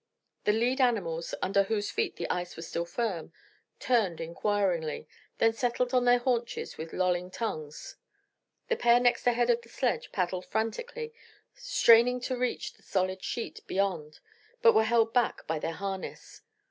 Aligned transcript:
The 0.45 0.51
lead 0.51 0.81
animals, 0.81 1.35
under 1.43 1.61
whose 1.61 1.91
feet 1.91 2.15
the 2.15 2.27
ice 2.27 2.55
was 2.55 2.67
still 2.67 2.85
firm, 2.87 3.31
turned 3.79 4.19
inquiringly, 4.19 5.07
then 5.37 5.53
settled 5.53 5.93
on 5.93 6.05
their 6.05 6.17
haunches 6.17 6.75
with 6.75 6.91
lolling 6.91 7.29
tongues. 7.29 7.97
The 8.67 8.77
pair 8.77 8.99
next 8.99 9.27
ahead 9.27 9.51
of 9.51 9.61
the 9.61 9.69
sledge 9.69 10.11
paddled 10.11 10.47
frantically, 10.47 11.13
straining 11.53 12.19
to 12.21 12.35
reach 12.35 12.73
the 12.73 12.81
solid 12.81 13.23
sheet 13.23 13.59
beyond, 13.67 14.21
but 14.63 14.73
were 14.73 14.85
held 14.85 15.13
back 15.13 15.45
by 15.45 15.59
their 15.59 15.73
harness. 15.75 16.41